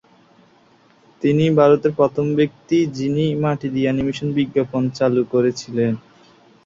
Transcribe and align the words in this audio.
তিনিই 1.21 1.51
ভারতে 1.59 1.87
প্রথম 1.97 2.25
ব্যক্তি 2.39 2.77
যিনি 2.97 3.25
মাটি 3.43 3.67
দিয়ে 3.73 3.87
অ্যানিমেশন 3.87 4.29
বিজ্ঞাপন 4.37 4.83
চালু 4.97 5.21
করেছিলেন। 5.33 5.93